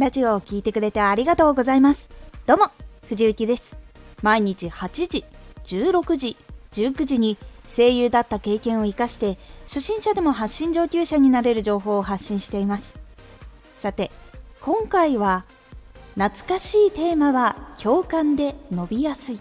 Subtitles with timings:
[0.00, 2.08] ラジオを聴いてくれてありがとうございます。
[2.46, 2.68] どうも、
[3.06, 3.76] 藤幸です。
[4.22, 5.24] 毎日8時、
[5.66, 6.36] 16時、
[6.72, 7.36] 19時に
[7.68, 12.98] 声優だった経験を活かして初心者でも発信上級者になれる情報を発信しています
[13.76, 14.10] さて
[14.62, 15.44] 今回は
[16.14, 19.40] 懐かしいテーマは共感で伸びやすい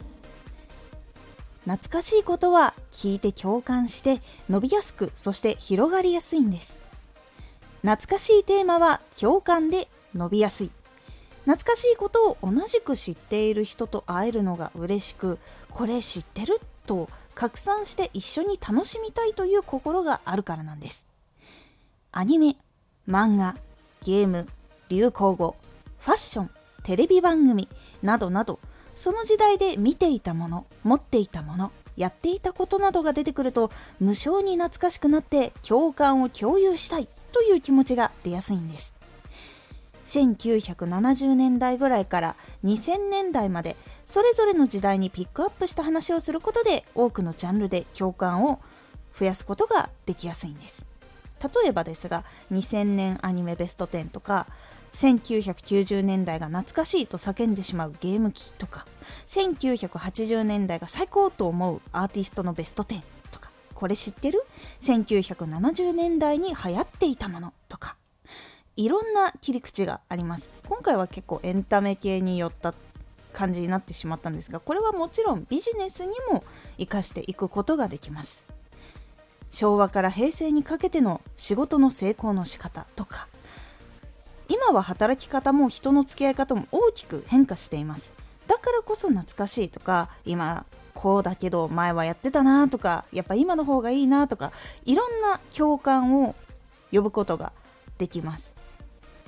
[1.64, 6.78] 懐かしいことは聞いて共感して伸びやすくそして広がりやすいんです
[7.82, 10.72] 懐かしいテーマは共感で伸びやすい。
[11.46, 15.40] 懐かしいことを同じく知っている人と会えるのが嬉しく
[15.72, 21.08] これ知ってると拡散して一緒に楽しみたいという心があるからなんです。
[22.12, 22.56] アニメ
[23.08, 23.56] 漫画
[24.04, 24.48] ゲーム
[24.90, 25.56] 流行語
[26.00, 26.52] ファッション
[26.84, 27.68] テレビ番組
[28.02, 28.60] などなど
[28.96, 38.99] その時代で見ていたもの持っていたものやっていたことなどが出てくると無性に懐かしくなって共感を共有したいという気持ちが出やすいんです。
[40.10, 48.60] 1970年代ぐらいから2000年代までそれぞれの時代にピックアップした話をすることで多くのジャンルで共感を
[49.18, 50.86] 増やすことができやすいんです
[51.64, 54.48] 例えばですが2000年アニメベスト10とか
[54.94, 58.88] 1990年代が懐かしいと叫んでしまうゲーム機とか
[59.28, 64.44] 1980年代が最高と思うアーティストのベスト10とかこれ知ってる
[64.82, 67.99] ?1970 年代に流行っていたものとか
[68.80, 70.50] いろんな切り口があります。
[70.66, 72.74] 今回は結構エンタメ系によった
[73.34, 76.46] 感じになってしまったんですがこれはもちろんビジネスにも
[76.78, 78.46] 生かしていくことができます。
[79.52, 83.28] 昭和から平成にかけての仕事の成功の仕方とか。
[84.48, 88.14] 今は働き方も人の付き合い方も大きく変化しています。
[88.48, 94.54] だからこそ懐かしいとか今こうだけど前はやってたなとかやっぱ今の方がいいなとか
[94.86, 96.34] いろんな共感を
[96.94, 97.52] 呼ぶことが
[97.98, 98.59] できます。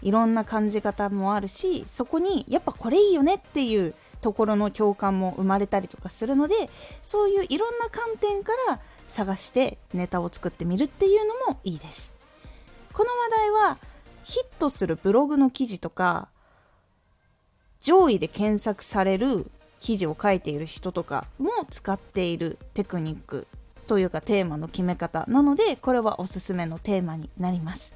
[0.02, 6.70] いろんな感じ方もあるしそこにやっぱこれいいよねっていうところの共感も生まれたりとかするので
[7.02, 12.14] そういういろんな観点から探してネタを作ってみるっていうのもいいです。
[12.94, 13.78] この話題は
[14.24, 16.28] ヒットするブログの記事とか
[17.82, 19.50] 上位で検索される
[19.80, 23.48] 記事を書いている人とかも使っているテクニック
[23.88, 27.94] というかテーマの決め方なのでこれはおすすめのテーマになります。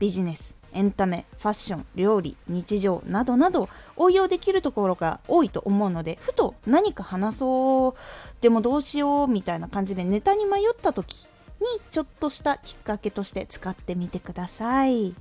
[0.00, 0.56] ビジネス。
[0.74, 7.94] エンタメファッション料理日常などなど応用できるところが多いと思うのでふと何か話そう
[8.40, 11.26] でもどうしようみたいな感じでネタに迷った時
[11.60, 15.14] にちょっとしたきっかけとして使ってみてください。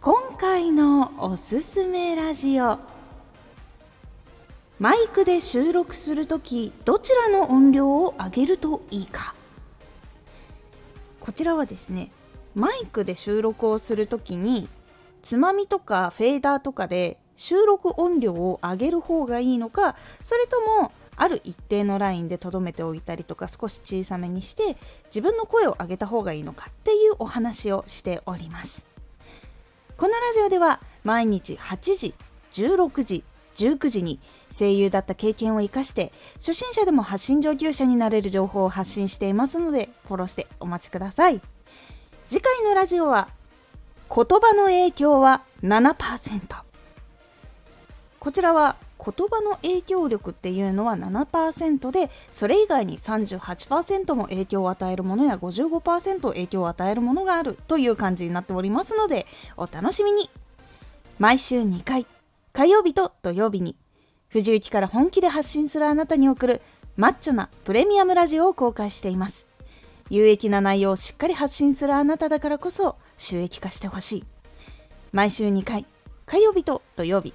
[0.00, 2.80] 今回のおすすめラジオ
[4.80, 9.36] マイクで収録するときどちらの音量を上げるといいか
[11.22, 12.10] こちらはですね
[12.56, 14.68] マイクで収録をするときに
[15.22, 28.84] つまみとかフェーダーとかで収録音量を上げる方がいいのかそれともある一定のラインで留めておいたりとか少し小さめにして自分の声を上げた方がいいのかっていうお話をしております。
[29.96, 32.14] このラジオでは毎日8時、
[32.52, 33.24] 16時、
[33.54, 34.18] 19時に
[34.52, 41.40] 声優だった経験を生かして初心者でも発信上級者になれる情報を発信していますのでフォローしてお待ちください。
[42.32, 43.28] 次回のラジオは
[44.08, 46.40] 言葉の影響は7%
[48.18, 59.26] こちらは言葉の影響力っていうのは7%でそれ以外に38%も影響を与えるものや55%影響を与えるものがあるという感じになっておりますので
[59.58, 60.30] お楽しみに
[61.18, 62.06] 毎週2回
[62.54, 63.76] 火曜日と土曜日に
[64.32, 66.60] 藤雪から本気で発信するあなたに送る
[66.96, 69.46] マッチョなプレミアムラジオを公開しています
[70.10, 74.24] 有益な内容をしっかり発信するあなただからこそ収益化してほしい
[75.12, 75.86] 毎週2回
[76.26, 77.32] 火曜日と土曜日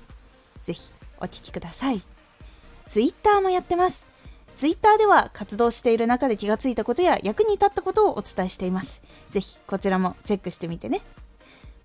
[0.67, 2.01] ぜひお聞きください。
[2.87, 4.05] ツイッターもやってます。
[4.53, 9.03] ツイッターでは活動している中で気がついたことや役に立ったことをお伝えしています。
[9.29, 11.01] ぜひこちらもチェックしてみてね。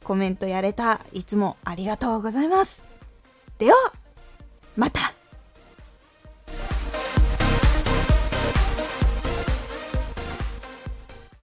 [0.05, 2.83] コメントやれた、いつもありがとうございます。
[3.59, 3.77] では、
[4.77, 5.22] また。